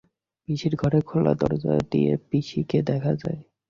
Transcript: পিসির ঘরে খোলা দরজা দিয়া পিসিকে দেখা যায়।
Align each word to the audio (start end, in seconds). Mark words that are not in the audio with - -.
পিসির 0.43 0.73
ঘরে 0.75 0.99
খোলা 1.01 1.33
দরজা 1.33 1.73
দিয়া 1.91 2.15
পিসিকে 2.29 2.79
দেখা 2.81 3.13
যায়। 3.15 3.39